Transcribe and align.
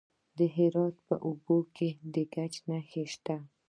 د 0.37 0.39
هرات 0.55 0.95
په 1.07 1.15
اوبې 1.27 1.59
کې 1.75 1.89
د 2.13 2.15
ګچ 2.33 2.53
نښې 2.69 3.03
شته. 3.13 3.35